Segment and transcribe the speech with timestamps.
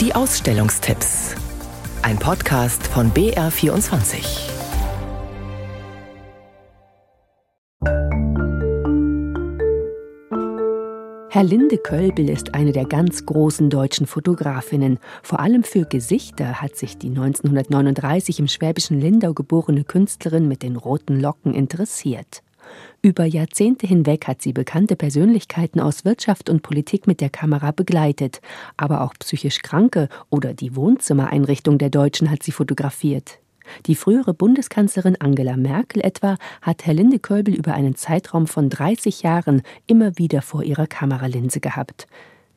[0.00, 1.34] Die Ausstellungstipps.
[2.02, 4.48] Ein Podcast von BR24.
[11.30, 15.00] Herlinde Kölbel ist eine der ganz großen deutschen Fotografinnen.
[15.24, 20.76] Vor allem für Gesichter hat sich die 1939 im schwäbischen Lindau geborene Künstlerin mit den
[20.76, 22.44] roten Locken interessiert.
[23.02, 28.40] Über Jahrzehnte hinweg hat sie bekannte Persönlichkeiten aus Wirtschaft und Politik mit der Kamera begleitet,
[28.76, 33.38] aber auch psychisch Kranke oder die Wohnzimmereinrichtung der Deutschen hat sie fotografiert.
[33.86, 39.62] Die frühere Bundeskanzlerin Angela Merkel etwa hat Herlinde Kölbel über einen Zeitraum von 30 Jahren
[39.86, 42.06] immer wieder vor ihrer Kameralinse gehabt.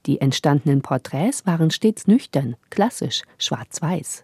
[0.05, 4.23] Die entstandenen Porträts waren stets nüchtern, klassisch, schwarz-weiß.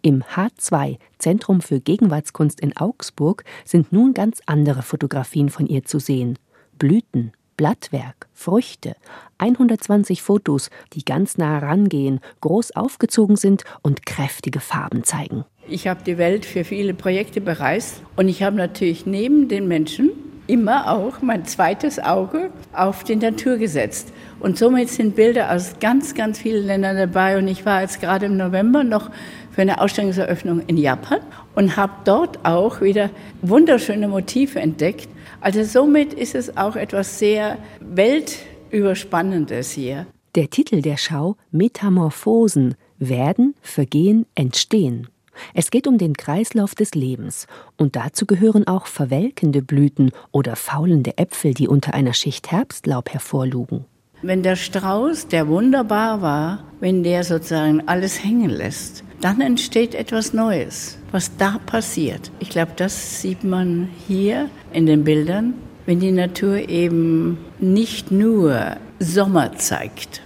[0.00, 5.98] Im H2 Zentrum für Gegenwartskunst in Augsburg sind nun ganz andere Fotografien von ihr zu
[5.98, 6.38] sehen.
[6.78, 8.94] Blüten, Blattwerk, Früchte,
[9.38, 15.44] 120 Fotos, die ganz nah rangehen, groß aufgezogen sind und kräftige Farben zeigen.
[15.68, 20.10] Ich habe die Welt für viele Projekte bereist und ich habe natürlich neben den Menschen
[20.46, 24.12] immer auch mein zweites Auge auf die Natur gesetzt.
[24.40, 27.38] Und somit sind Bilder aus ganz, ganz vielen Ländern dabei.
[27.38, 29.10] Und ich war jetzt gerade im November noch
[29.50, 31.18] für eine Ausstellungseröffnung in Japan
[31.56, 33.10] und habe dort auch wieder
[33.42, 35.08] wunderschöne Motive entdeckt.
[35.40, 40.06] Also somit ist es auch etwas sehr weltüberspannendes hier.
[40.34, 45.08] Der Titel der Schau Metamorphosen werden, vergehen, entstehen.
[45.54, 51.16] Es geht um den Kreislauf des Lebens, und dazu gehören auch verwelkende Blüten oder faulende
[51.16, 53.84] Äpfel, die unter einer Schicht Herbstlaub hervorlugen.
[54.22, 60.32] Wenn der Strauß, der wunderbar war, wenn der sozusagen alles hängen lässt, dann entsteht etwas
[60.32, 62.32] Neues, was da passiert.
[62.40, 65.54] Ich glaube, das sieht man hier in den Bildern,
[65.86, 70.22] wenn die Natur eben nicht nur Sommer zeigt.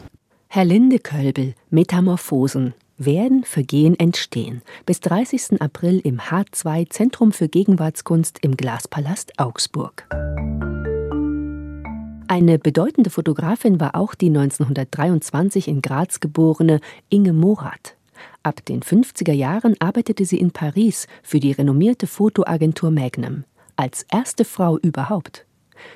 [0.48, 2.74] Herr Linde Kölbel, Metamorphosen.
[2.98, 4.62] Werden, Vergehen, Entstehen.
[4.86, 5.60] Bis 30.
[5.60, 10.06] April im H2 Zentrum für Gegenwartskunst im Glaspalast Augsburg.
[12.32, 17.94] Eine bedeutende Fotografin war auch die 1923 in Graz geborene Inge Morath.
[18.42, 23.44] Ab den 50er Jahren arbeitete sie in Paris für die renommierte Fotoagentur Magnum,
[23.76, 25.44] als erste Frau überhaupt.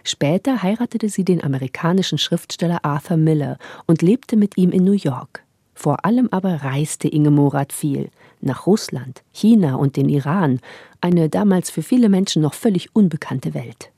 [0.05, 5.43] Später heiratete sie den amerikanischen Schriftsteller Arthur Miller und lebte mit ihm in New York.
[5.73, 8.11] Vor allem aber reiste Inge Morath viel
[8.43, 10.61] nach Russland, China und den Iran,
[11.01, 13.91] eine damals für viele Menschen noch völlig unbekannte Welt.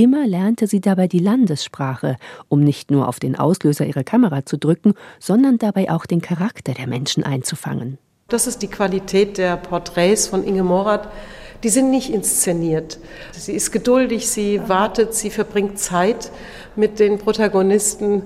[0.00, 2.16] Immer lernte sie dabei die Landessprache,
[2.48, 6.72] um nicht nur auf den Auslöser ihrer Kamera zu drücken, sondern dabei auch den Charakter
[6.72, 7.98] der Menschen einzufangen.
[8.28, 11.06] Das ist die Qualität der Porträts von Inge Morath.
[11.62, 12.98] Die sind nicht inszeniert.
[13.32, 16.32] Sie ist geduldig, sie wartet, sie verbringt Zeit
[16.76, 18.22] mit den Protagonisten.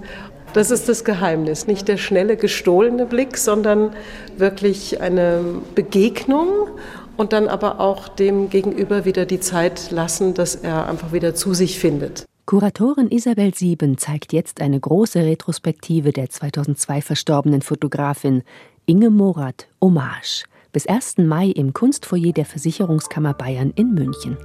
[0.53, 1.67] Das ist das Geheimnis.
[1.67, 3.97] Nicht der schnelle, gestohlene Blick, sondern
[4.37, 5.43] wirklich eine
[5.75, 6.69] Begegnung
[7.17, 11.55] und dann aber auch dem Gegenüber wieder die Zeit lassen, dass er einfach wieder zu
[11.55, 12.25] sich findet.
[12.47, 18.43] Kuratorin Isabel Sieben zeigt jetzt eine große Retrospektive der 2002 verstorbenen Fotografin
[18.87, 21.19] Inge Morath Hommage bis 1.
[21.19, 24.37] Mai im Kunstfoyer der Versicherungskammer Bayern in München.